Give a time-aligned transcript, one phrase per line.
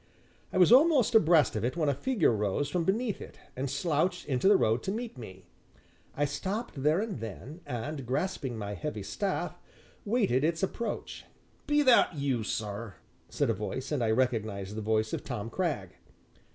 [0.51, 4.25] I was almost abreast of it when a figure rose from beneath it and slouched
[4.25, 5.45] into the road to meet me.
[6.17, 9.59] I stopped there and then, and grasping my heavy staff
[10.03, 11.25] waited its approach.
[11.67, 12.95] "Be that you, sir?"
[13.29, 15.91] said a voice, and I recognized the voice of Tom Cragg.